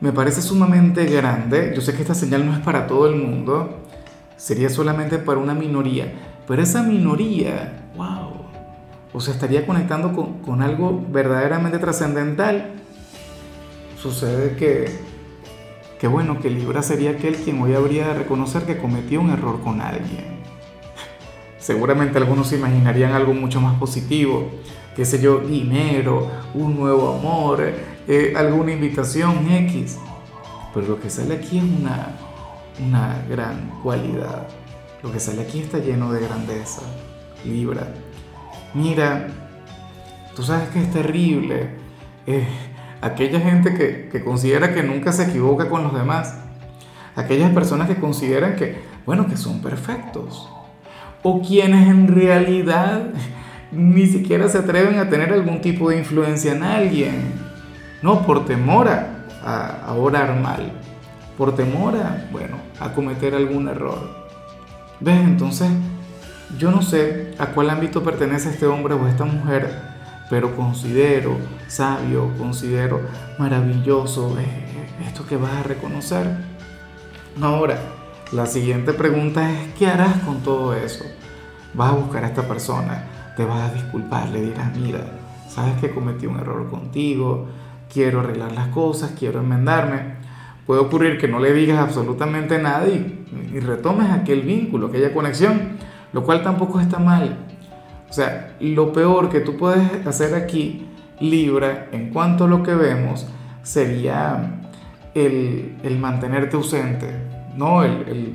me 0.00 0.12
parece 0.12 0.42
sumamente 0.42 1.06
grande. 1.06 1.72
Yo 1.74 1.80
sé 1.80 1.94
que 1.94 2.02
esta 2.02 2.14
señal 2.14 2.46
no 2.46 2.52
es 2.52 2.60
para 2.60 2.86
todo 2.86 3.08
el 3.08 3.16
mundo, 3.16 3.80
sería 4.36 4.68
solamente 4.68 5.18
para 5.18 5.38
una 5.38 5.54
minoría, 5.54 6.12
pero 6.46 6.62
esa 6.62 6.82
minoría, 6.82 7.86
wow, 7.96 8.32
o 9.12 9.20
se 9.20 9.30
estaría 9.30 9.66
conectando 9.66 10.12
con, 10.12 10.40
con 10.40 10.62
algo 10.62 11.04
verdaderamente 11.10 11.78
trascendental. 11.78 12.72
Sucede 14.00 14.56
que, 14.56 15.00
que, 15.98 16.06
bueno, 16.06 16.38
que 16.38 16.50
Libra 16.50 16.82
sería 16.82 17.12
aquel 17.12 17.36
quien 17.36 17.60
hoy 17.62 17.74
habría 17.74 18.08
de 18.08 18.14
reconocer 18.14 18.64
que 18.64 18.76
cometió 18.76 19.20
un 19.20 19.30
error 19.30 19.62
con 19.62 19.80
alguien. 19.80 20.36
Seguramente 21.66 22.16
algunos 22.18 22.46
se 22.46 22.58
imaginarían 22.58 23.10
algo 23.10 23.34
mucho 23.34 23.60
más 23.60 23.76
positivo, 23.76 24.50
qué 24.94 25.04
sé 25.04 25.20
yo, 25.20 25.40
dinero, 25.40 26.30
un 26.54 26.76
nuevo 26.76 27.18
amor, 27.18 27.60
eh, 28.06 28.34
alguna 28.36 28.70
invitación 28.70 29.50
X. 29.50 29.98
Pero 30.72 30.86
lo 30.86 31.00
que 31.00 31.10
sale 31.10 31.34
aquí 31.34 31.58
es 31.58 31.64
una, 31.64 32.14
una 32.86 33.20
gran 33.28 33.80
cualidad. 33.82 34.46
Lo 35.02 35.10
que 35.10 35.18
sale 35.18 35.42
aquí 35.42 35.58
está 35.58 35.78
lleno 35.78 36.12
de 36.12 36.20
grandeza. 36.20 36.82
Libra. 37.44 37.92
Mira, 38.72 39.26
tú 40.36 40.44
sabes 40.44 40.68
que 40.68 40.82
es 40.82 40.92
terrible. 40.92 41.70
Eh, 42.28 42.46
aquella 43.00 43.40
gente 43.40 43.74
que, 43.74 44.08
que 44.08 44.22
considera 44.22 44.72
que 44.72 44.84
nunca 44.84 45.10
se 45.10 45.24
equivoca 45.24 45.68
con 45.68 45.82
los 45.82 45.92
demás. 45.92 46.32
Aquellas 47.16 47.50
personas 47.50 47.88
que 47.88 47.96
consideran 47.96 48.54
que, 48.54 48.84
bueno, 49.04 49.26
que 49.26 49.36
son 49.36 49.60
perfectos. 49.60 50.48
O 51.28 51.42
quienes 51.42 51.88
en 51.88 52.06
realidad 52.06 53.08
ni 53.72 54.06
siquiera 54.06 54.48
se 54.48 54.58
atreven 54.58 55.00
a 55.00 55.10
tener 55.10 55.32
algún 55.32 55.60
tipo 55.60 55.90
de 55.90 55.98
influencia 55.98 56.52
en 56.52 56.62
alguien 56.62 57.32
no 58.00 58.24
por 58.24 58.44
temor 58.44 58.88
a, 58.88 59.92
orar 59.98 60.40
mal, 60.40 60.70
por 61.36 61.56
temor 61.56 61.96
a, 61.96 62.28
bueno, 62.30 62.58
a 62.78 62.92
cometer 62.92 63.34
algún 63.34 63.66
error. 63.68 63.98
¿Ves? 65.00 65.18
Entonces, 65.18 65.68
yo 66.58 66.70
no 66.70 66.80
sé 66.80 67.34
a 67.38 67.46
cuál 67.46 67.70
ámbito 67.70 68.04
pertenece 68.04 68.50
este 68.50 68.66
hombre 68.66 68.94
o 68.94 69.08
esta 69.08 69.24
mujer, 69.24 69.68
pero 70.30 70.54
considero 70.54 71.38
sabio, 71.66 72.30
considero 72.38 73.00
maravilloso 73.36 74.36
esto 75.04 75.26
que 75.26 75.36
vas 75.36 75.56
a 75.56 75.62
reconocer. 75.64 76.36
Ahora, 77.42 77.80
la 78.32 78.46
siguiente 78.46 78.92
pregunta 78.92 79.48
es, 79.52 79.72
¿qué 79.78 79.86
harás 79.86 80.18
con 80.18 80.42
todo 80.42 80.74
eso? 80.74 81.04
Vas 81.74 81.92
a 81.92 81.96
buscar 81.96 82.24
a 82.24 82.28
esta 82.28 82.42
persona, 82.42 83.04
te 83.36 83.44
vas 83.44 83.70
a 83.70 83.74
disculpar, 83.74 84.28
le 84.30 84.42
dirás, 84.42 84.76
mira, 84.76 85.00
sabes 85.48 85.80
que 85.80 85.90
cometí 85.90 86.26
un 86.26 86.38
error 86.38 86.68
contigo, 86.68 87.46
quiero 87.92 88.20
arreglar 88.20 88.50
las 88.52 88.68
cosas, 88.68 89.12
quiero 89.16 89.40
enmendarme. 89.40 90.16
Puede 90.66 90.80
ocurrir 90.80 91.18
que 91.18 91.28
no 91.28 91.38
le 91.38 91.52
digas 91.52 91.78
absolutamente 91.78 92.58
nada 92.58 92.88
y, 92.88 93.12
retomes 93.60 94.10
aquel 94.10 94.42
vínculo, 94.42 94.88
aquella 94.88 95.14
conexión, 95.14 95.76
lo 96.12 96.24
cual 96.24 96.42
tampoco 96.42 96.80
está 96.80 96.98
mal. 96.98 97.38
O 98.10 98.12
sea, 98.12 98.56
lo 98.60 98.92
peor 98.92 99.28
que 99.28 99.40
tú 99.40 99.56
puedes 99.56 100.04
hacer 100.04 100.34
aquí, 100.34 100.88
Libra, 101.20 101.88
en 101.92 102.10
cuanto 102.10 102.44
a 102.44 102.48
lo 102.48 102.62
que 102.62 102.74
vemos, 102.74 103.26
sería 103.62 104.60
el, 105.14 105.76
el 105.84 105.98
mantenerte 105.98 106.56
ausente, 106.56 107.35
¿no? 107.56 107.82
El, 107.82 108.34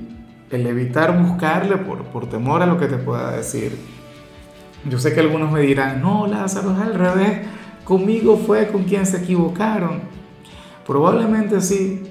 el, 0.50 0.68
evitar 0.68 1.22
buscarle 1.22 1.78
por, 1.78 2.04
por 2.06 2.28
temor 2.28 2.62
a 2.62 2.66
lo 2.66 2.78
que 2.78 2.88
te 2.88 2.98
pueda 2.98 3.32
decir. 3.32 3.78
Yo 4.86 5.00
sé 5.00 5.14
que 5.14 5.20
algunos 5.20 5.52
me 5.52 5.62
dirán, 5.62 6.02
no, 6.02 6.28
Lázaro, 6.28 6.72
es 6.74 6.80
al 6.80 6.96
revés 6.96 7.48
conmigo 7.84 8.38
fue 8.38 8.68
con 8.68 8.84
quien 8.84 9.06
se 9.06 9.18
equivocaron. 9.18 10.02
Probablemente 10.86 11.62
sí, 11.62 12.04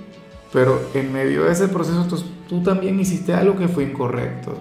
pero 0.53 0.81
en 0.95 1.13
medio 1.13 1.45
de 1.45 1.53
ese 1.53 1.69
proceso 1.69 2.07
tú, 2.49 2.63
también 2.63 2.99
hiciste 2.99 3.35
algo 3.35 3.57
que 3.57 3.69
fue 3.69 3.85
incorrecto. 3.85 4.59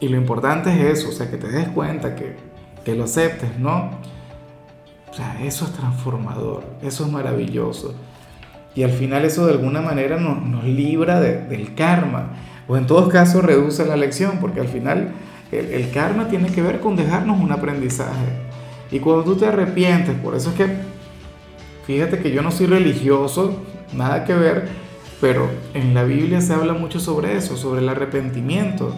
Y 0.00 0.08
lo 0.08 0.16
importante 0.16 0.70
es 0.70 0.98
eso, 0.98 1.10
o 1.10 1.12
sea, 1.12 1.30
que 1.30 1.36
te 1.36 1.48
des 1.48 1.68
cuenta, 1.68 2.14
que, 2.14 2.36
que 2.84 2.94
lo 2.94 3.04
aceptes, 3.04 3.58
¿no? 3.58 3.90
O 5.10 5.14
sea, 5.14 5.42
eso 5.42 5.64
es 5.64 5.72
transformador, 5.72 6.64
eso 6.82 7.06
es 7.06 7.10
maravilloso. 7.10 7.94
Y 8.76 8.82
al 8.82 8.92
final 8.92 9.24
eso 9.24 9.46
de 9.46 9.52
alguna 9.52 9.80
manera 9.80 10.20
nos, 10.20 10.42
nos 10.42 10.62
libra 10.64 11.18
del 11.20 11.74
karma, 11.74 12.34
o 12.68 12.76
en 12.76 12.86
todos 12.86 13.08
casos 13.08 13.42
reduce 13.42 13.84
la 13.86 13.96
lección, 13.96 14.38
porque 14.40 14.60
al 14.60 14.68
final 14.68 15.12
el, 15.50 15.90
karma 15.90 16.28
tiene 16.28 16.48
que 16.48 16.62
ver 16.62 16.80
con 16.80 16.94
dejarnos 16.94 17.40
un 17.40 17.52
aprendizaje. 17.52 18.26
Y 18.90 18.98
cuando 19.00 19.24
tú 19.24 19.36
te 19.36 19.46
arrepientes, 19.46 20.14
por 20.16 20.34
eso 20.34 20.50
es 20.50 20.56
que, 20.56 20.66
fíjate 21.86 22.18
que 22.18 22.30
yo 22.30 22.42
no 22.42 22.50
soy 22.50 22.66
religioso, 22.66 23.62
nada 23.94 24.24
que 24.24 24.34
ver, 24.34 24.68
pero 25.20 25.48
en 25.74 25.94
la 25.94 26.04
Biblia 26.04 26.40
se 26.40 26.52
habla 26.52 26.74
mucho 26.74 27.00
sobre 27.00 27.36
eso, 27.36 27.56
sobre 27.56 27.80
el 27.80 27.88
arrepentimiento, 27.88 28.94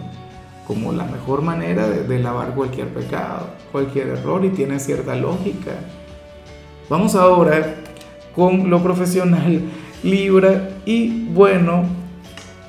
como 0.67 0.91
la 0.91 1.05
mejor 1.05 1.41
manera 1.41 1.87
de, 1.87 2.19
lavar 2.19 2.53
cualquier 2.53 2.89
pecado, 2.89 3.49
cualquier 3.71 4.09
error 4.09 4.43
y 4.45 4.49
tiene 4.49 4.79
cierta 4.79 5.15
lógica. 5.15 5.71
Vamos 6.89 7.15
ahora 7.15 7.75
con 8.39 8.69
lo 8.69 8.81
profesional, 8.81 9.63
Libra, 10.01 10.69
y 10.85 11.25
bueno, 11.25 11.83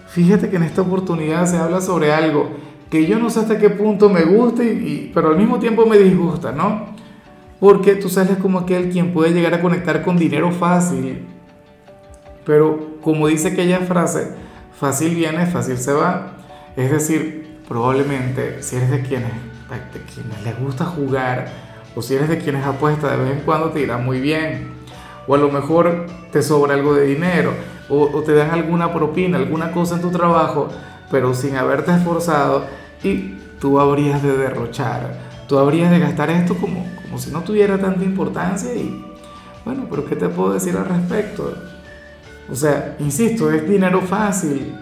fíjate 0.08 0.50
que 0.50 0.56
en 0.56 0.64
esta 0.64 0.82
oportunidad 0.82 1.46
se 1.46 1.58
habla 1.58 1.80
sobre 1.80 2.12
algo 2.12 2.50
que 2.90 3.06
yo 3.06 3.20
no 3.20 3.30
sé 3.30 3.38
hasta 3.38 3.56
qué 3.56 3.70
punto 3.70 4.10
me 4.10 4.24
gusta, 4.24 4.64
y, 4.64 5.12
pero 5.14 5.28
al 5.28 5.36
mismo 5.36 5.60
tiempo 5.60 5.86
me 5.86 5.96
disgusta, 5.96 6.50
¿no? 6.50 6.86
Porque 7.60 7.94
tú 7.94 8.08
sales 8.08 8.38
como 8.38 8.58
aquel 8.58 8.90
quien 8.90 9.12
puede 9.12 9.32
llegar 9.32 9.54
a 9.54 9.62
conectar 9.62 10.02
con 10.02 10.18
dinero 10.18 10.50
fácil. 10.50 11.24
Pero 12.44 12.96
como 13.00 13.28
dice 13.28 13.48
aquella 13.48 13.78
frase, 13.80 14.32
fácil 14.76 15.14
viene, 15.14 15.46
fácil 15.46 15.76
se 15.76 15.92
va. 15.92 16.32
Es 16.76 16.90
decir, 16.90 17.58
probablemente 17.68 18.60
si 18.62 18.74
eres 18.74 18.90
de 18.90 19.02
quienes, 19.02 19.30
de 19.30 20.00
quienes 20.12 20.42
les 20.42 20.58
gusta 20.58 20.84
jugar 20.84 21.46
o 21.94 22.02
si 22.02 22.14
eres 22.14 22.28
de 22.28 22.38
quienes 22.38 22.64
apuesta 22.64 23.08
de 23.14 23.22
vez 23.22 23.38
en 23.38 23.44
cuando 23.44 23.70
te 23.70 23.82
irá 23.82 23.98
muy 23.98 24.20
bien. 24.20 24.79
O 25.30 25.34
a 25.36 25.38
lo 25.38 25.50
mejor 25.50 26.06
te 26.32 26.42
sobra 26.42 26.74
algo 26.74 26.94
de 26.94 27.06
dinero 27.06 27.52
o, 27.88 28.02
o 28.02 28.22
te 28.22 28.34
dan 28.34 28.50
alguna 28.50 28.92
propina, 28.92 29.38
alguna 29.38 29.70
cosa 29.70 29.94
en 29.94 30.02
tu 30.02 30.10
trabajo, 30.10 30.68
pero 31.08 31.34
sin 31.34 31.56
haberte 31.56 31.92
esforzado 31.92 32.64
y 33.04 33.36
tú 33.60 33.78
habrías 33.78 34.22
de 34.22 34.36
derrochar 34.36 35.30
tú 35.50 35.58
habrías 35.58 35.90
de 35.90 35.98
gastar 35.98 36.30
esto 36.30 36.54
como, 36.54 36.86
como 37.02 37.18
si 37.18 37.32
no 37.32 37.40
tuviera 37.40 37.76
tanta 37.76 38.04
importancia 38.04 38.72
y 38.72 39.04
bueno, 39.64 39.88
pero 39.90 40.06
¿qué 40.06 40.14
te 40.14 40.28
puedo 40.28 40.52
decir 40.52 40.76
al 40.76 40.84
respecto? 40.84 41.52
O 42.48 42.54
sea, 42.54 42.94
insisto, 43.00 43.50
es 43.50 43.68
dinero 43.68 44.00
fácil. 44.00 44.72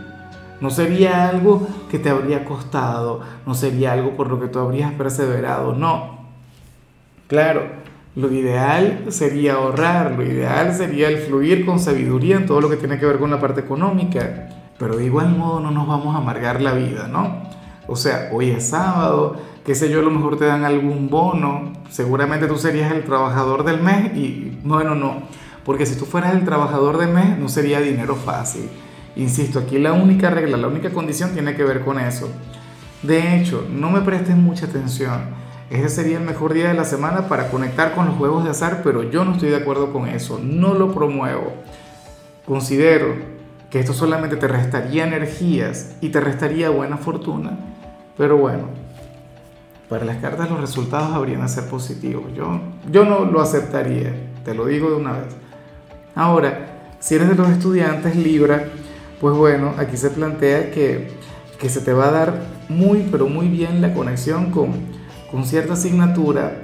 No 0.61 0.69
sería 0.69 1.31
algo 1.31 1.67
que 1.91 1.99
te 1.99 2.11
habría 2.11 2.45
costado, 2.45 3.21
no 3.47 3.55
sería 3.55 3.95
algo 3.95 4.15
por 4.15 4.29
lo 4.29 4.39
que 4.39 4.49
tú 4.49 4.59
habrías 4.59 4.93
perseverado, 4.93 5.73
no. 5.73 6.19
Claro, 7.29 7.63
lo 8.17 8.33
ideal 8.33 9.05
sería 9.09 9.55
ahorrar, 9.55 10.13
lo 10.13 10.25
ideal 10.25 10.75
sería 10.75 11.09
el 11.09 11.19
fluir 11.19 11.65
con 11.65 11.79
sabiduría 11.79 12.37
en 12.37 12.47
todo 12.47 12.61
lo 12.61 12.69
que 12.69 12.77
tiene 12.77 12.99
que 12.99 13.07
ver 13.07 13.19
con 13.19 13.31
la 13.31 13.41
parte 13.41 13.61
económica, 13.61 14.49
pero 14.79 14.97
de 14.97 15.05
igual 15.05 15.37
modo 15.37 15.61
no 15.61 15.71
nos 15.71 15.87
vamos 15.87 16.15
a 16.15 16.19
amargar 16.19 16.61
la 16.61 16.73
vida, 16.73 17.09
¿no? 17.09 17.43
O 17.87 17.97
sea, 17.97 18.31
hoy 18.33 18.51
es 18.51 18.69
sábado, 18.69 19.37
qué 19.65 19.75
sé 19.75 19.91
yo, 19.91 20.01
a 20.01 20.03
lo 20.03 20.11
mejor 20.11 20.37
te 20.39 20.47
dan 20.47 20.65
algún 20.65 21.09
bono, 21.09 21.73
seguramente 21.91 22.47
tú 22.47 22.57
serías 22.57 22.93
el 22.93 23.05
trabajador 23.05 23.65
del 23.65 23.81
mes 23.81 24.17
y 24.17 24.59
bueno, 24.65 24.95
no, 24.95 25.23
porque 25.65 25.87
si 25.87 25.97
tú 25.97 26.05
fueras 26.05 26.35
el 26.35 26.45
trabajador 26.45 26.99
del 26.99 27.11
mes 27.11 27.39
no 27.39 27.49
sería 27.49 27.81
dinero 27.81 28.15
fácil. 28.17 28.69
Insisto, 29.17 29.59
aquí 29.59 29.79
la 29.79 29.93
única 29.93 30.31
regla, 30.31 30.57
la 30.57 30.69
única 30.69 30.91
condición 30.91 31.33
tiene 31.33 31.55
que 31.55 31.65
ver 31.65 31.85
con 31.85 31.99
eso. 31.99 32.31
De 33.03 33.37
hecho, 33.37 33.67
no 33.71 33.91
me 33.91 34.01
prestes 34.01 34.37
mucha 34.37 34.67
atención. 34.67 35.21
Ese 35.71 35.91
sería 35.91 36.17
el 36.17 36.25
mejor 36.25 36.55
día 36.55 36.69
de 36.69 36.75
la 36.75 36.85
semana 36.85 37.29
para 37.29 37.51
conectar 37.51 37.95
con 37.95 38.07
los 38.07 38.17
juegos 38.17 38.45
de 38.45 38.51
azar, 38.51 38.81
pero 38.83 39.03
yo 39.03 39.25
no 39.25 39.33
estoy 39.33 39.51
de 39.51 39.57
acuerdo 39.57 39.93
con 39.93 40.09
eso, 40.09 40.41
no 40.43 40.73
lo 40.73 40.93
promuevo. 40.93 41.53
Considero 42.47 43.15
que 43.71 43.81
esto 43.81 43.93
solamente 43.93 44.37
te 44.37 44.49
restaría 44.49 45.07
energías 45.07 45.97
y 46.01 46.09
te 46.09 46.21
restaría 46.21 46.71
buena 46.71 46.97
fortuna, 46.97 47.59
pero 48.17 48.39
bueno, 48.39 48.65
para 49.91 50.07
las 50.07 50.17
cartas 50.19 50.49
los 50.51 50.59
resultados 50.59 51.13
habrían 51.15 51.43
de 51.43 51.49
ser 51.49 51.65
positivos. 51.67 52.25
Yo, 52.35 52.61
yo 52.91 53.05
no 53.05 53.27
lo 53.27 53.43
aceptaría, 53.43 54.15
te 54.47 54.55
lo 54.55 54.65
digo 54.65 54.89
de 54.89 54.97
una 54.97 55.13
vez. 55.13 55.37
Ahora, 56.15 56.75
Si 57.01 57.15
eres 57.15 57.29
de 57.29 57.37
los 57.37 57.49
estudiantes 57.49 58.17
Libra, 58.17 58.71
pues 59.21 59.37
bueno, 59.37 59.73
aquí 59.79 59.97
se 59.97 60.11
plantea 60.11 60.73
que, 60.73 61.13
que 61.61 61.69
se 61.69 61.81
te 61.81 61.93
va 61.93 62.09
a 62.09 62.11
dar 62.11 62.43
muy, 62.69 63.07
pero 63.09 63.29
muy 63.29 63.47
bien 63.47 63.81
la 63.81 63.95
conexión 63.95 64.51
con, 64.51 64.98
con 65.31 65.45
cierta 65.45 65.75
asignatura, 65.75 66.63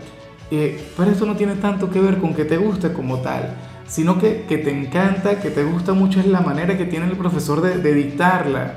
eh, 0.50 0.82
pero 0.96 1.10
esto 1.10 1.26
no 1.26 1.36
tiene 1.36 1.54
tanto 1.56 1.90
que 1.90 2.00
ver 2.00 2.18
con 2.18 2.34
que 2.34 2.44
te 2.44 2.56
guste 2.56 2.92
como 2.92 3.18
tal, 3.18 3.54
sino 3.86 4.18
que, 4.18 4.44
que 4.48 4.58
te 4.58 4.70
encanta, 4.70 5.40
que 5.40 5.50
te 5.50 5.64
gusta 5.64 5.92
mucho 5.92 6.20
es 6.20 6.26
la 6.26 6.40
manera 6.40 6.76
que 6.76 6.84
tiene 6.84 7.06
el 7.06 7.16
profesor 7.16 7.60
de, 7.60 7.78
de 7.78 7.94
dictarla. 7.94 8.74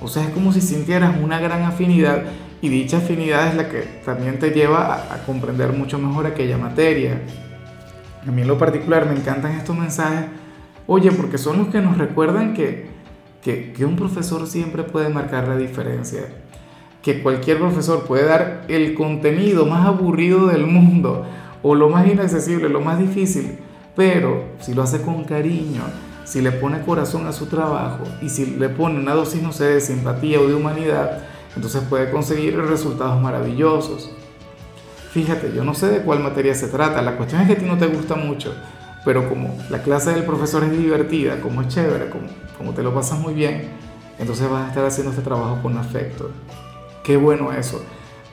O 0.00 0.08
sea, 0.08 0.24
es 0.24 0.30
como 0.30 0.52
si 0.52 0.60
sintieras 0.60 1.14
una 1.20 1.40
gran 1.40 1.62
afinidad 1.62 2.22
y 2.60 2.68
dicha 2.68 2.98
afinidad 2.98 3.48
es 3.48 3.54
la 3.54 3.68
que 3.68 3.82
también 4.04 4.38
te 4.38 4.50
lleva 4.50 4.94
a, 5.12 5.24
comprender 5.24 5.72
mucho 5.72 5.98
mejor 5.98 6.26
aquella 6.26 6.58
materia. 6.58 7.20
A 8.26 8.30
mí 8.30 8.42
en 8.42 8.48
lo 8.48 8.58
particular 8.58 9.06
me 9.06 9.14
encantan 9.14 9.52
estos 9.52 9.76
mensajes, 9.76 10.26
oye, 10.86 11.10
porque 11.12 11.38
son 11.38 11.58
los 11.58 11.68
que 11.68 11.80
nos 11.80 11.98
recuerdan 11.98 12.54
que, 12.54 12.88
que 13.42 13.84
un 13.84 13.96
profesor 13.96 14.46
siempre 14.46 14.82
puede 14.82 15.08
marcar 15.08 15.48
la 15.48 15.56
diferencia, 15.56 16.22
que 17.08 17.22
cualquier 17.22 17.58
profesor 17.58 18.04
puede 18.04 18.26
dar 18.26 18.66
el 18.68 18.92
contenido 18.92 19.64
más 19.64 19.86
aburrido 19.86 20.48
del 20.48 20.66
mundo 20.66 21.24
o 21.62 21.74
lo 21.74 21.88
más 21.88 22.06
inaccesible, 22.06 22.68
lo 22.68 22.82
más 22.82 22.98
difícil, 22.98 23.60
pero 23.96 24.44
si 24.60 24.74
lo 24.74 24.82
hace 24.82 25.00
con 25.00 25.24
cariño, 25.24 25.84
si 26.24 26.42
le 26.42 26.52
pone 26.52 26.82
corazón 26.82 27.26
a 27.26 27.32
su 27.32 27.46
trabajo 27.46 28.04
y 28.20 28.28
si 28.28 28.44
le 28.44 28.68
pone 28.68 29.00
una 29.00 29.14
dosis, 29.14 29.42
no 29.42 29.54
sé, 29.54 29.64
de 29.64 29.80
simpatía 29.80 30.38
o 30.38 30.48
de 30.48 30.54
humanidad, 30.54 31.22
entonces 31.56 31.80
puede 31.88 32.10
conseguir 32.10 32.58
resultados 32.58 33.22
maravillosos. 33.22 34.10
Fíjate, 35.10 35.54
yo 35.56 35.64
no 35.64 35.72
sé 35.72 35.88
de 35.88 36.02
cuál 36.02 36.20
materia 36.20 36.54
se 36.54 36.68
trata, 36.68 37.00
la 37.00 37.16
cuestión 37.16 37.40
es 37.40 37.46
que 37.46 37.54
a 37.54 37.58
ti 37.58 37.64
no 37.64 37.78
te 37.78 37.86
gusta 37.86 38.16
mucho, 38.16 38.54
pero 39.06 39.30
como 39.30 39.56
la 39.70 39.82
clase 39.82 40.12
del 40.12 40.24
profesor 40.24 40.62
es 40.62 40.72
divertida, 40.72 41.40
como 41.40 41.62
es 41.62 41.68
chévere, 41.68 42.10
como, 42.10 42.26
como 42.58 42.74
te 42.74 42.82
lo 42.82 42.92
pasas 42.92 43.18
muy 43.18 43.32
bien, 43.32 43.70
entonces 44.18 44.50
vas 44.50 44.66
a 44.66 44.68
estar 44.68 44.84
haciendo 44.84 45.12
este 45.12 45.22
trabajo 45.22 45.58
con 45.62 45.78
afecto. 45.78 46.30
Qué 47.08 47.16
bueno 47.16 47.50
eso. 47.54 47.82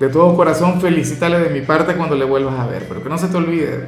De 0.01 0.09
todo 0.09 0.35
corazón, 0.35 0.81
felicítale 0.81 1.39
de 1.39 1.49
mi 1.49 1.65
parte 1.65 1.95
cuando 1.95 2.13
le 2.13 2.25
vuelvas 2.25 2.59
a 2.59 2.67
ver, 2.67 2.85
pero 2.89 3.01
que 3.01 3.07
no 3.07 3.17
se 3.17 3.29
te 3.29 3.37
olvide. 3.37 3.87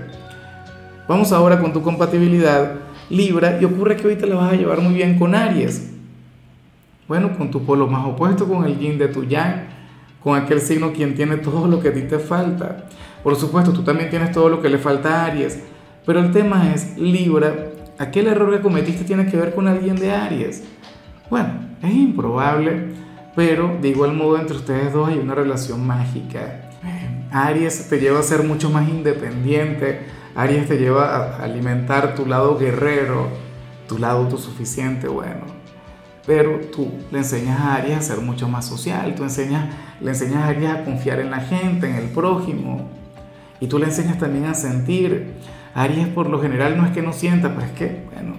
Vamos 1.10 1.34
ahora 1.34 1.60
con 1.60 1.74
tu 1.74 1.82
compatibilidad 1.82 2.76
Libra 3.10 3.60
y 3.60 3.66
ocurre 3.66 3.98
que 3.98 4.08
hoy 4.08 4.16
te 4.16 4.26
la 4.26 4.36
vas 4.38 4.54
a 4.54 4.56
llevar 4.56 4.80
muy 4.80 4.94
bien 4.94 5.20
con 5.20 5.36
Aries. 5.36 5.92
Bueno, 7.06 7.38
con 7.38 7.52
tu 7.52 7.66
polo 7.66 7.88
más 7.88 8.06
opuesto, 8.06 8.48
con 8.48 8.64
el 8.64 8.80
yin 8.80 8.98
de 8.98 9.10
tu 9.10 9.26
yang, 9.26 9.68
con 10.24 10.40
aquel 10.40 10.62
signo 10.62 10.94
quien 10.94 11.16
tiene 11.16 11.36
todo 11.36 11.68
lo 11.68 11.82
que 11.82 11.90
a 11.90 11.94
ti 11.94 12.04
te 12.04 12.18
falta. 12.18 12.86
Por 13.24 13.36
supuesto, 13.36 13.74
tú 13.74 13.84
también 13.84 14.10
tienes 14.10 14.32
todo 14.32 14.48
lo 14.48 14.62
que 14.62 14.70
le 14.70 14.78
falta 14.78 15.24
a 15.24 15.26
Aries, 15.26 15.64
pero 16.06 16.22
el 16.22 16.32
tema 16.32 16.74
es, 16.74 16.98
Libra, 16.98 17.54
aquel 18.00 18.28
error 18.28 18.56
que 18.56 18.62
cometiste 18.62 19.04
tiene 19.04 19.26
que 19.26 19.36
ver 19.36 19.54
con 19.54 19.68
alguien 19.68 19.98
de 19.98 20.14
Aries. 20.14 20.64
Bueno, 21.30 21.50
es 21.84 21.94
improbable, 21.94 22.97
pero 23.38 23.78
de 23.80 23.90
igual 23.90 24.14
modo 24.14 24.40
entre 24.40 24.58
ustedes 24.58 24.92
dos 24.92 25.10
hay 25.10 25.20
una 25.20 25.36
relación 25.36 25.86
mágica. 25.86 26.72
Aries 27.32 27.88
te 27.88 28.00
lleva 28.00 28.20
a 28.20 28.24
ser 28.24 28.42
mucho 28.42 28.72
más 28.72 28.90
independiente, 28.90 30.08
Aries 30.36 30.68
te 30.68 30.78
lleva 30.78 31.16
a 31.16 31.44
alimentar 31.44 32.16
tu 32.16 32.26
lado 32.26 32.58
guerrero, 32.58 33.28
tu 33.88 34.00
lado 34.00 34.24
autosuficiente, 34.24 35.08
bueno 35.08 35.56
pero 36.26 36.60
tú 36.76 36.92
le 37.10 37.20
enseñas 37.20 37.60
a 37.60 37.76
Aries 37.76 37.98
a 37.98 38.02
ser 38.02 38.20
mucho 38.22 38.50
más 38.50 38.66
social, 38.66 39.14
tú 39.16 39.24
enseñas, 39.24 39.70
le 40.02 40.10
enseñas 40.10 40.44
a 40.44 40.48
Aries 40.48 40.70
a 40.72 40.84
confiar 40.84 41.20
en 41.20 41.30
la 41.30 41.40
gente, 41.40 41.88
en 41.90 41.96
el 41.96 42.10
prójimo, 42.10 42.90
y 43.62 43.68
tú 43.68 43.80
le 43.80 43.86
enseñas 43.86 44.18
también 44.18 44.46
a 44.46 44.54
sentir. 44.54 45.36
Aries 45.74 46.08
por 46.08 46.28
lo 46.30 46.42
general 46.42 46.76
no 46.76 46.86
es 46.86 46.92
que 46.92 47.02
no 47.02 47.14
sienta, 47.14 47.54
pero 47.56 47.68
es 47.68 47.72
que, 47.72 48.04
bueno, 48.14 48.36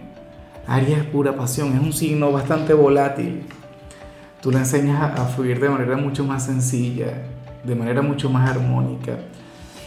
Aries 0.67 0.99
es 0.99 1.05
pura 1.05 1.35
pasión, 1.35 1.73
es 1.73 1.81
un 1.81 1.95
signo 1.95 2.31
bastante 2.31 2.75
volátil. 2.75 3.45
Tú 4.41 4.51
le 4.51 4.59
enseñas 4.59 5.01
a, 5.01 5.23
a 5.23 5.27
fluir 5.27 5.61
de 5.61 5.69
manera 5.69 5.97
mucho 5.97 6.25
más 6.25 6.45
sencilla, 6.47 7.25
de 7.65 7.75
manera 7.75 8.03
mucho 8.03 8.31
más 8.31 8.49
armónica. 8.49 9.19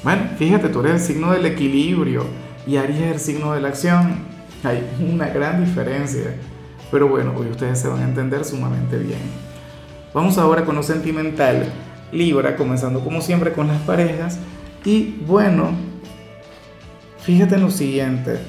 Bueno, 0.03 0.23
fíjate, 0.37 0.69
tú 0.69 0.79
eres 0.81 0.93
el 0.93 0.99
signo 0.99 1.31
del 1.31 1.45
equilibrio 1.45 2.25
y 2.65 2.77
Aries 2.77 2.99
es 2.99 3.11
el 3.13 3.19
signo 3.19 3.53
de 3.53 3.61
la 3.61 3.69
acción. 3.69 4.25
Hay 4.63 4.83
una 4.99 5.27
gran 5.27 5.63
diferencia. 5.63 6.35
Pero 6.91 7.07
bueno, 7.07 7.33
hoy 7.37 7.47
ustedes 7.47 7.79
se 7.79 7.87
van 7.87 8.01
a 8.01 8.05
entender 8.05 8.43
sumamente 8.43 8.97
bien. 8.97 9.19
Vamos 10.13 10.37
ahora 10.37 10.65
con 10.65 10.75
lo 10.75 10.83
sentimental. 10.83 11.71
Libra, 12.11 12.57
comenzando 12.57 12.99
como 12.99 13.21
siempre 13.21 13.53
con 13.53 13.67
las 13.67 13.81
parejas. 13.83 14.37
Y 14.83 15.21
bueno, 15.25 15.71
fíjate 17.19 17.55
en 17.55 17.61
lo 17.61 17.71
siguiente. 17.71 18.39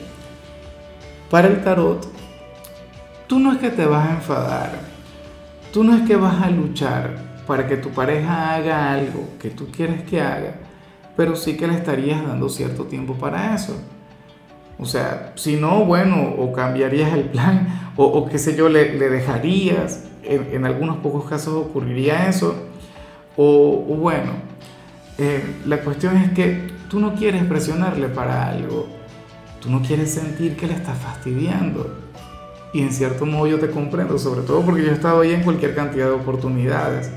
Para 1.31 1.49
el 1.49 1.63
tarot, 1.63 2.07
tú 3.27 3.39
no 3.39 3.53
es 3.53 3.59
que 3.59 3.71
te 3.71 3.87
vas 3.87 4.09
a 4.09 4.15
enfadar. 4.15 4.92
Tú 5.73 5.85
no 5.85 5.97
es 5.97 6.03
que 6.03 6.17
vas 6.17 6.43
a 6.43 6.51
luchar 6.51 7.17
para 7.47 7.67
que 7.67 7.79
tu 7.79 7.89
pareja 7.89 8.55
haga 8.55 8.93
algo 8.93 9.31
que 9.41 9.49
tú 9.49 9.69
quieres 9.75 10.03
que 10.03 10.21
haga, 10.21 10.57
pero 11.17 11.35
sí 11.35 11.57
que 11.57 11.67
le 11.67 11.75
estarías 11.75 12.23
dando 12.27 12.51
cierto 12.51 12.85
tiempo 12.85 13.15
para 13.15 13.55
eso. 13.55 13.75
O 14.79 14.85
sea, 14.85 15.33
si 15.35 15.57
no, 15.57 15.87
bueno, 15.87 16.35
o 16.37 16.53
cambiarías 16.53 17.15
el 17.15 17.25
plan, 17.25 17.93
o, 17.97 18.29
qué 18.29 18.39
sé 18.39 18.55
yo, 18.55 18.69
le, 18.69 18.99
dejarías. 18.99 20.05
En, 20.25 20.67
algunos 20.67 20.99
pocos 20.99 21.25
casos 21.25 21.55
ocurriría 21.55 22.29
eso. 22.29 22.55
O, 23.39 23.79
bueno, 23.99 24.33
eh, 25.17 25.43
la 25.65 25.79
cuestión 25.81 26.19
es 26.19 26.33
que 26.33 26.69
tú 26.91 27.01
no 27.01 27.15
quieres 27.15 27.45
presionarle 27.45 28.09
para 28.09 28.49
algo. 28.49 28.89
Tú 29.61 29.71
no 29.71 29.81
quieres 29.81 30.13
sentir 30.13 30.55
que 30.55 30.67
le 30.67 30.75
estás 30.75 30.99
fastidiando. 30.99 31.99
Y 32.73 32.81
en 32.81 32.93
cierto 32.93 33.27
modo 33.27 33.47
yo 33.47 33.59
te 33.59 33.71
comprendo, 33.71 34.19
sobre 34.19 34.43
todo 34.43 34.63
porque 34.63 34.83
yo 34.83 34.91
he 34.91 34.95
estado 34.95 35.21
ahí 35.21 35.33
en 35.33 35.43
cualquier 35.43 35.75
cantidad 35.75 36.07
de 36.07 36.13
oportunidades. 36.13 37.11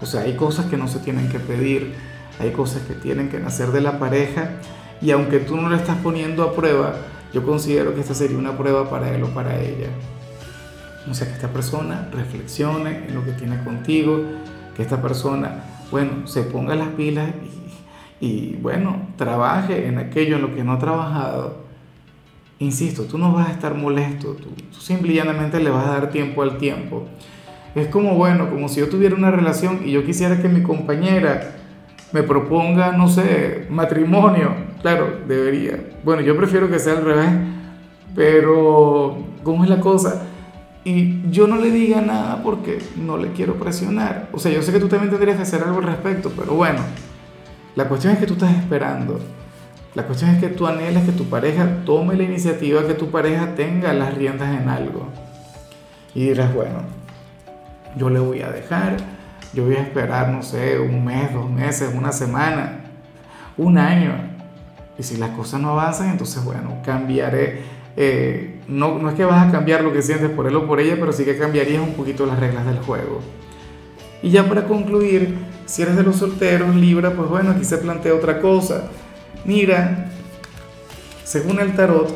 O 0.00 0.06
sea, 0.06 0.22
hay 0.22 0.34
cosas 0.36 0.66
que 0.66 0.76
no 0.76 0.88
se 0.88 1.00
tienen 1.00 1.28
que 1.28 1.38
pedir, 1.38 1.94
hay 2.38 2.52
cosas 2.52 2.82
que 2.82 2.94
tienen 2.94 3.28
que 3.28 3.38
nacer 3.38 3.70
de 3.70 3.82
la 3.82 3.98
pareja 3.98 4.52
y 5.02 5.10
aunque 5.10 5.38
tú 5.38 5.56
no 5.56 5.68
lo 5.68 5.76
estás 5.76 5.96
poniendo 5.98 6.42
a 6.42 6.54
prueba, 6.54 6.94
yo 7.32 7.44
considero 7.44 7.94
que 7.94 8.00
esta 8.00 8.14
sería 8.14 8.38
una 8.38 8.56
prueba 8.56 8.88
para 8.88 9.14
él 9.14 9.22
o 9.22 9.28
para 9.28 9.60
ella. 9.60 9.88
O 11.10 11.14
sea, 11.14 11.26
que 11.26 11.34
esta 11.34 11.48
persona 11.48 12.08
reflexione 12.12 13.06
en 13.08 13.14
lo 13.14 13.24
que 13.24 13.32
tiene 13.32 13.62
contigo, 13.62 14.22
que 14.76 14.82
esta 14.82 15.00
persona, 15.00 15.64
bueno, 15.90 16.26
se 16.26 16.42
ponga 16.42 16.74
las 16.74 16.88
pilas 16.88 17.30
y, 18.20 18.56
bueno, 18.56 19.08
trabaje 19.16 19.86
en 19.86 19.98
aquello 19.98 20.36
en 20.36 20.42
lo 20.42 20.54
que 20.54 20.64
no 20.64 20.72
ha 20.72 20.78
trabajado. 20.78 21.69
Insisto, 22.60 23.04
tú 23.04 23.16
no 23.16 23.32
vas 23.32 23.48
a 23.48 23.52
estar 23.52 23.74
molesto, 23.74 24.34
tú, 24.34 24.50
tú 24.50 24.80
simple 24.80 25.12
y 25.12 25.16
llanamente 25.16 25.58
le 25.58 25.70
vas 25.70 25.86
a 25.86 25.92
dar 25.92 26.10
tiempo 26.10 26.42
al 26.42 26.58
tiempo. 26.58 27.06
Es 27.74 27.88
como, 27.88 28.16
bueno, 28.16 28.50
como 28.50 28.68
si 28.68 28.80
yo 28.80 28.88
tuviera 28.88 29.14
una 29.14 29.30
relación 29.30 29.80
y 29.84 29.92
yo 29.92 30.04
quisiera 30.04 30.42
que 30.42 30.48
mi 30.48 30.62
compañera 30.62 31.56
me 32.12 32.22
proponga, 32.22 32.92
no 32.92 33.08
sé, 33.08 33.66
matrimonio, 33.70 34.52
claro, 34.82 35.20
debería. 35.26 35.82
Bueno, 36.04 36.20
yo 36.20 36.36
prefiero 36.36 36.68
que 36.68 36.78
sea 36.78 36.98
al 36.98 37.04
revés, 37.04 37.30
pero 38.14 39.16
¿cómo 39.42 39.64
es 39.64 39.70
la 39.70 39.80
cosa? 39.80 40.22
Y 40.84 41.30
yo 41.30 41.46
no 41.46 41.56
le 41.56 41.70
diga 41.70 42.02
nada 42.02 42.42
porque 42.42 42.78
no 42.96 43.16
le 43.16 43.32
quiero 43.32 43.54
presionar. 43.54 44.28
O 44.32 44.38
sea, 44.38 44.52
yo 44.52 44.60
sé 44.60 44.70
que 44.70 44.80
tú 44.80 44.88
también 44.88 45.10
tendrías 45.10 45.36
que 45.36 45.44
hacer 45.44 45.62
algo 45.62 45.78
al 45.78 45.84
respecto, 45.84 46.30
pero 46.36 46.52
bueno, 46.52 46.80
la 47.74 47.88
cuestión 47.88 48.12
es 48.12 48.18
que 48.18 48.26
tú 48.26 48.34
estás 48.34 48.54
esperando. 48.54 49.18
La 49.94 50.04
cuestión 50.04 50.30
es 50.30 50.40
que 50.40 50.48
tú 50.48 50.66
anhelas 50.66 51.04
que 51.04 51.12
tu 51.12 51.24
pareja 51.24 51.84
tome 51.84 52.14
la 52.14 52.22
iniciativa, 52.22 52.86
que 52.86 52.94
tu 52.94 53.10
pareja 53.10 53.54
tenga 53.56 53.92
las 53.92 54.14
riendas 54.14 54.60
en 54.60 54.68
algo. 54.68 55.08
Y 56.14 56.26
dirás, 56.26 56.54
bueno, 56.54 56.82
yo 57.96 58.08
le 58.08 58.20
voy 58.20 58.42
a 58.42 58.50
dejar, 58.50 58.98
yo 59.52 59.64
voy 59.64 59.74
a 59.74 59.82
esperar, 59.82 60.28
no 60.28 60.42
sé, 60.42 60.78
un 60.78 61.04
mes, 61.04 61.32
dos 61.32 61.50
meses, 61.50 61.90
una 61.92 62.12
semana, 62.12 62.84
un 63.56 63.78
año. 63.78 64.12
Y 64.96 65.02
si 65.02 65.16
las 65.16 65.30
cosas 65.30 65.60
no 65.60 65.70
avanzan, 65.70 66.10
entonces, 66.10 66.44
bueno, 66.44 66.78
cambiaré. 66.84 67.62
Eh, 67.96 68.60
no, 68.68 68.96
no 68.98 69.08
es 69.10 69.16
que 69.16 69.24
vas 69.24 69.48
a 69.48 69.50
cambiar 69.50 69.82
lo 69.82 69.92
que 69.92 70.02
sientes 70.02 70.30
por 70.30 70.46
él 70.46 70.54
o 70.54 70.68
por 70.68 70.78
ella, 70.78 70.96
pero 71.00 71.12
sí 71.12 71.24
que 71.24 71.36
cambiarías 71.36 71.82
un 71.82 71.94
poquito 71.94 72.26
las 72.26 72.38
reglas 72.38 72.64
del 72.64 72.78
juego. 72.78 73.20
Y 74.22 74.30
ya 74.30 74.48
para 74.48 74.66
concluir, 74.66 75.36
si 75.66 75.82
eres 75.82 75.96
de 75.96 76.04
los 76.04 76.16
solteros, 76.16 76.76
Libra, 76.76 77.10
pues 77.12 77.28
bueno, 77.28 77.50
aquí 77.50 77.64
se 77.64 77.78
plantea 77.78 78.14
otra 78.14 78.40
cosa. 78.40 78.84
Mira, 79.44 80.10
según 81.24 81.60
el 81.60 81.74
tarot, 81.74 82.10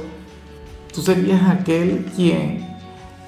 tú 0.93 1.03
serías 1.03 1.43
aquel 1.51 2.07
quien 2.15 2.75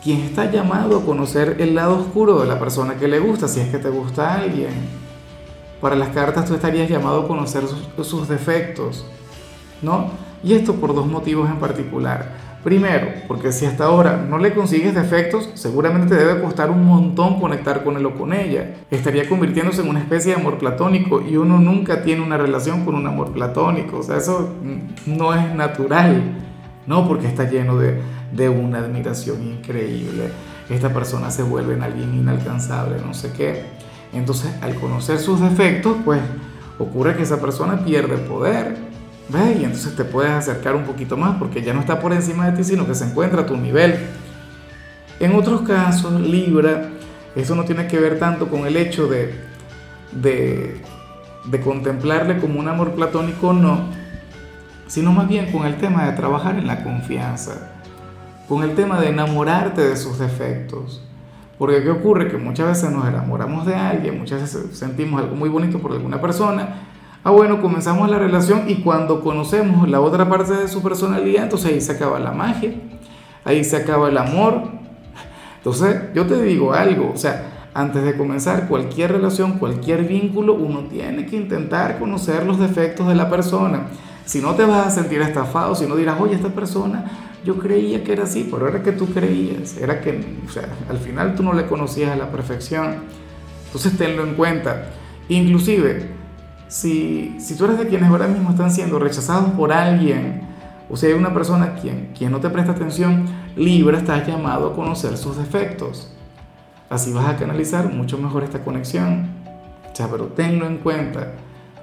quien 0.07 0.21
está 0.21 0.49
llamado 0.49 0.99
a 0.99 1.05
conocer 1.05 1.57
el 1.59 1.75
lado 1.75 1.99
oscuro 1.99 2.39
de 2.41 2.47
la 2.47 2.61
persona 2.61 2.95
que 2.95 3.09
le 3.09 3.19
gusta, 3.19 3.49
si 3.49 3.59
es 3.59 3.71
que 3.71 3.79
te 3.79 3.91
gusta 3.91 4.37
alguien. 4.37 4.71
Para 5.81 5.97
las 5.97 6.11
cartas 6.11 6.45
tú 6.45 6.55
estarías 6.55 6.89
llamado 6.89 7.23
a 7.23 7.27
conocer 7.27 7.65
sus, 8.01 8.29
defectos, 8.29 9.05
¿no? 9.83 10.13
Y 10.45 10.55
esto 10.55 10.77
por 10.77 10.95
dos 10.95 11.09
motivos 11.09 11.51
en 11.51 11.59
particular. 11.59 12.31
Primero, 12.67 13.07
porque 13.29 13.53
si 13.53 13.65
hasta 13.65 13.85
ahora 13.85 14.27
no 14.29 14.39
le 14.39 14.53
consigues 14.53 14.93
defectos, 14.93 15.51
seguramente 15.55 16.09
te 16.09 16.17
debe 16.17 16.43
costar 16.43 16.69
un 16.69 16.85
montón 16.85 17.39
conectar 17.39 17.85
con 17.85 17.97
él 17.97 18.05
o 18.07 18.17
con 18.17 18.33
ella. 18.33 18.75
Estaría 18.91 19.29
convirtiéndose 19.29 19.83
en 19.83 19.89
una 19.89 20.01
especie 20.01 20.35
de 20.35 20.41
amor 20.41 20.59
platónico 20.59 21.23
y 21.23 21.37
uno 21.37 21.61
nunca 21.61 22.03
tiene 22.03 22.25
una 22.25 22.37
relación 22.37 22.85
con 22.85 22.97
un 22.97 23.07
amor 23.07 23.31
platónico. 23.31 23.99
O 23.99 24.03
sea, 24.03 24.17
eso 24.17 24.53
no 25.07 25.33
es 25.33 25.55
natural, 25.55 26.21
¿no? 26.89 27.07
Porque 27.07 27.29
está 27.29 27.49
lleno 27.49 27.79
de, 27.79 28.01
de 28.33 28.49
una 28.49 28.79
admiración 28.79 29.45
increíble. 29.45 30.33
Esta 30.69 30.93
persona 30.93 31.31
se 31.31 31.45
vuelve 31.45 31.75
en 31.75 31.85
alguien 31.85 32.15
inalcanzable, 32.15 32.97
no 33.01 33.15
sé 33.15 33.31
qué. 33.31 33.63
Entonces, 34.13 34.53
al 34.61 34.75
conocer 34.75 35.21
sus 35.21 35.41
defectos, 35.41 35.99
pues 36.05 36.21
ocurre 36.81 37.15
que 37.15 37.23
esa 37.23 37.41
persona 37.41 37.85
pierde 37.85 38.17
poder. 38.17 38.86
¿Ves? 39.29 39.61
Y 39.61 39.65
entonces 39.65 39.97
te 39.97 40.05
puedes 40.05 40.31
acercar 40.31 40.77
un 40.77 40.85
poquito 40.85 41.17
más 41.17 41.37
porque 41.37 41.63
ya 41.63 41.73
no 41.73 41.81
está 41.81 42.01
por 42.01 42.13
encima 42.13 42.51
de 42.51 42.57
ti, 42.57 42.65
sino 42.65 42.87
que 42.87 42.95
se 42.95 43.05
encuentra 43.05 43.43
a 43.43 43.47
tu 43.47 43.57
nivel. 43.57 43.99
En 45.19 45.35
otros 45.35 45.63
casos, 45.63 46.21
Libra, 46.21 46.91
eso 47.35 47.55
no 47.55 47.65
tiene 47.65 47.87
que 47.87 47.99
ver 47.99 48.19
tanto 48.19 48.49
con 48.49 48.67
el 48.67 48.77
hecho 48.77 49.09
de, 49.09 49.35
de, 50.13 50.81
de 51.45 51.61
contemplarle 51.61 52.39
como 52.39 52.61
un 52.61 52.69
amor 52.69 52.93
platónico, 52.93 53.53
no, 53.53 53.89
sino 54.87 55.13
más 55.13 55.27
bien 55.27 55.51
con 55.51 55.67
el 55.67 55.77
tema 55.77 56.07
de 56.07 56.13
trabajar 56.13 56.57
en 56.57 56.67
la 56.67 56.85
confianza, 56.85 57.73
con 58.49 58.63
el 58.63 58.75
tema 58.75 59.01
de 59.01 59.09
enamorarte 59.09 59.81
de 59.81 59.97
sus 59.97 60.19
defectos. 60.19 61.03
Porque 61.59 61.83
¿qué 61.83 61.91
ocurre? 61.91 62.29
Que 62.31 62.37
muchas 62.37 62.69
veces 62.69 62.91
nos 62.91 63.09
enamoramos 63.09 63.67
de 63.67 63.75
alguien, 63.75 64.19
muchas 64.19 64.43
veces 64.43 64.77
sentimos 64.77 65.23
algo 65.23 65.35
muy 65.35 65.49
bonito 65.49 65.79
por 65.79 65.93
alguna 65.93 66.21
persona. 66.21 66.96
Ah, 67.27 67.33
bueno, 67.33 67.61
comenzamos 67.61 68.09
la 68.09 68.21
relación 68.21 68.71
y 68.71 68.77
cuando 68.77 69.21
conocemos 69.21 69.89
la 69.89 70.01
otra 70.01 70.29
parte 70.29 70.55
de 70.55 70.69
su 70.69 70.81
personalidad, 70.81 71.43
entonces 71.43 71.73
ahí 71.73 71.81
se 71.81 71.91
acaba 71.91 72.21
la 72.21 72.31
magia, 72.31 72.73
ahí 73.43 73.65
se 73.65 73.79
acaba 73.79 74.09
el 74.11 74.17
amor. 74.17 74.69
Entonces, 75.57 76.03
yo 76.15 76.25
te 76.25 76.41
digo 76.41 76.73
algo, 76.73 77.11
o 77.13 77.17
sea, 77.17 77.71
antes 77.75 78.05
de 78.05 78.17
comenzar 78.17 78.69
cualquier 78.69 79.11
relación, 79.11 79.59
cualquier 79.59 80.05
vínculo, 80.05 80.55
uno 80.55 80.85
tiene 80.85 81.27
que 81.27 81.35
intentar 81.35 81.99
conocer 81.99 82.47
los 82.47 82.61
defectos 82.61 83.09
de 83.09 83.17
la 83.17 83.29
persona. 83.29 83.89
Si 84.25 84.41
no 84.41 84.55
te 84.55 84.65
vas 84.65 84.87
a 84.87 84.91
sentir 84.93 85.21
estafado, 85.21 85.75
si 85.75 85.85
no 85.87 85.97
dirás, 85.97 86.21
oye, 86.21 86.37
esta 86.37 86.51
persona, 86.51 87.07
yo 87.45 87.59
creía 87.59 88.05
que 88.05 88.13
era 88.13 88.23
así, 88.23 88.49
pero 88.49 88.69
era 88.69 88.85
que 88.85 88.93
tú 88.93 89.07
creías, 89.07 89.79
era 89.79 90.01
que, 90.01 90.25
o 90.47 90.53
sea, 90.53 90.69
al 90.89 90.99
final 90.99 91.35
tú 91.35 91.43
no 91.43 91.55
le 91.55 91.67
conocías 91.67 92.13
a 92.13 92.17
la 92.17 92.31
perfección. 92.31 92.99
Entonces 93.67 93.99
tenlo 93.99 94.23
en 94.23 94.35
cuenta. 94.35 94.91
Inclusive, 95.29 96.15
si, 96.69 97.37
si 97.39 97.57
tú 97.57 97.65
eres 97.65 97.79
de 97.79 97.87
quienes 97.87 98.11
ahora 98.11 98.27
mismo 98.27 98.51
están 98.51 98.71
siendo 98.71 98.99
rechazados 98.99 99.51
por 99.51 99.73
alguien, 99.73 100.43
o 100.89 100.97
sea, 100.97 101.09
hay 101.09 101.15
una 101.15 101.35
persona 101.35 101.75
quien, 101.75 102.13
quien 102.17 102.31
no 102.31 102.41
te 102.41 102.49
presta 102.51 102.73
atención, 102.73 103.27
Libra, 103.57 103.99
estás 103.99 104.27
llamado 104.27 104.69
a 104.69 104.75
conocer 104.75 105.17
sus 105.17 105.37
defectos. 105.37 106.13
Así 106.89 107.13
vas 107.13 107.27
a 107.27 107.37
canalizar 107.37 107.93
mucho 107.93 108.19
mejor 108.19 108.45
esta 108.45 108.63
conexión. 108.63 109.29
O 109.93 109.97
sea, 109.97 110.09
pero 110.09 110.27
tenlo 110.27 110.67
en 110.67 110.79
cuenta. 110.79 111.33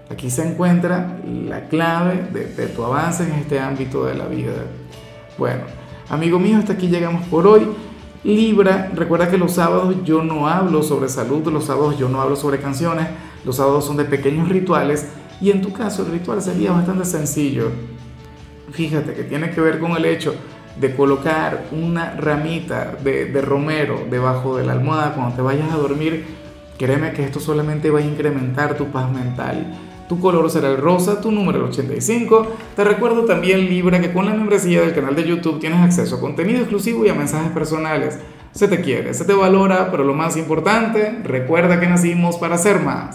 Aquí 0.10 0.30
se 0.30 0.48
encuentra 0.48 1.18
la 1.26 1.68
clave 1.68 2.30
de, 2.32 2.46
de, 2.46 2.68
tu 2.68 2.84
avance 2.84 3.24
en 3.24 3.34
este 3.34 3.60
ámbito 3.60 4.06
de 4.06 4.16
la 4.16 4.28
vida. 4.28 4.54
Bueno, 5.38 5.64
amigo 6.10 6.40
mío, 6.40 6.58
hasta 6.58 6.74
aquí 6.74 6.88
llegamos 6.88 7.26
por 7.28 7.48
hoy. 7.48 7.68
Libra, 8.24 8.90
recuerda 8.96 9.30
que 9.30 9.38
los 9.38 9.54
sábados 9.54 9.96
yo 10.06 10.24
no 10.24 10.48
hablo 10.48 10.82
sobre 10.84 11.10
salud, 11.10 11.46
los 11.52 11.66
sábados 11.66 11.98
yo 11.98 12.08
no 12.08 12.22
hablo 12.22 12.38
sobre 12.38 12.60
canciones, 12.60 13.08
los 13.46 13.58
sábados 13.58 13.86
son 13.86 13.98
de 13.98 14.06
pequeños 14.06 14.50
rituales 14.50 15.08
y 15.42 15.52
en 15.52 15.62
tu 15.62 15.74
caso 15.74 16.06
el 16.06 16.12
ritual 16.12 16.42
sería 16.42 16.72
bastante 16.72 17.06
sencillo. 17.06 17.72
Fíjate 18.72 19.14
que 19.14 19.24
tiene 19.24 19.52
que 19.52 19.62
ver 19.62 19.80
con 19.80 19.92
el 19.92 20.06
hecho 20.06 20.34
de 20.80 20.96
colocar 20.96 21.66
una 21.72 22.16
ramita 22.16 22.98
de, 23.04 23.30
romero 23.42 24.06
debajo 24.10 24.58
de 24.58 24.66
la 24.66 24.74
almohada 24.74 25.14
cuando 25.14 25.36
te 25.36 25.42
vayas 25.42 25.72
a 25.72 25.78
dormir, 25.78 26.26
créeme 26.78 27.14
que 27.14 27.24
esto 27.24 27.40
solamente 27.40 27.92
va 27.92 28.00
a 28.00 28.04
incrementar 28.04 28.76
tu 28.76 28.88
paz 28.88 29.12
mental. 29.12 29.80
Tu 30.10 30.20
color 30.20 30.50
será 30.50 30.70
el 30.70 30.78
rosa, 30.78 31.22
tu 31.22 31.32
número 31.32 31.60
el 31.60 31.66
85. 31.66 32.48
Te 32.76 32.84
recuerdo 32.84 33.26
también, 33.26 33.70
Libra, 33.70 34.02
que 34.02 34.12
con 34.12 34.26
la 34.26 34.34
membresía 34.34 34.82
del 34.82 34.94
canal 34.94 35.16
de 35.16 35.24
YouTube 35.24 35.60
tienes 35.60 35.80
acceso 35.80 36.18
a 36.18 36.20
contenido 36.20 36.60
exclusivo 36.60 37.06
y 37.06 37.10
a 37.10 37.14
mensajes 37.14 37.52
personales. 37.52 38.20
Se 38.52 38.68
te 38.68 38.82
quiere, 38.82 39.14
se 39.14 39.26
te 39.26 39.34
valora, 39.34 39.90
pero 39.90 40.04
lo 40.04 40.14
más 40.14 40.38
importante, 40.38 41.20
recuerda 41.24 41.80
que 41.80 41.88
nacimos 41.88 42.38
para 42.38 42.58
ser 42.58 42.82
más. 42.82 43.12